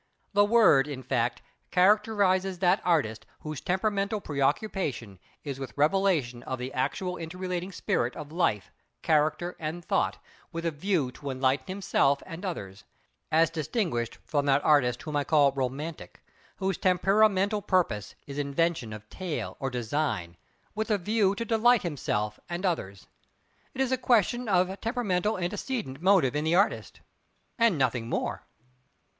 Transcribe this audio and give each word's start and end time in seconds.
The 0.33 0.43
word, 0.45 0.87
in 0.87 1.03
fact, 1.03 1.43
characterises 1.69 2.57
that 2.57 2.81
artist 2.83 3.23
whose 3.41 3.61
temperamental 3.61 4.19
preoccupation 4.19 5.19
is 5.43 5.59
with 5.59 5.77
revelation 5.77 6.41
of 6.41 6.57
the 6.57 6.73
actual 6.73 7.17
inter 7.17 7.37
relating 7.37 7.71
spirit 7.71 8.15
of 8.15 8.31
life, 8.31 8.71
character, 9.03 9.55
and 9.59 9.85
thought, 9.85 10.17
with 10.51 10.65
a 10.65 10.71
view 10.71 11.11
to 11.11 11.29
enlighten 11.29 11.67
himself 11.67 12.23
and 12.25 12.43
others; 12.43 12.83
as 13.31 13.51
distinguished 13.51 14.15
from 14.25 14.47
that 14.47 14.65
artist 14.65 15.03
whom 15.03 15.15
I 15.15 15.23
call 15.23 15.51
romantic—whose 15.51 16.79
tempera 16.79 17.29
mental 17.29 17.61
purpose 17.61 18.15
is 18.25 18.39
invention 18.39 18.93
of 18.93 19.07
tale 19.07 19.55
or 19.59 19.69
design 19.69 20.35
with 20.73 20.89
a 20.89 20.97
view 20.97 21.35
to 21.35 21.45
delight 21.45 21.83
himself 21.83 22.39
and 22.49 22.65
others. 22.65 23.05
It 23.75 23.79
is 23.81 23.91
a 23.91 23.99
question 23.99 24.49
of 24.49 24.81
temperamental 24.81 25.37
antecedent 25.37 26.01
motive 26.01 26.35
in 26.35 26.43
the 26.45 26.55
artist, 26.55 27.01
and 27.59 27.77
nothing 27.77 28.09
more. 28.09 28.41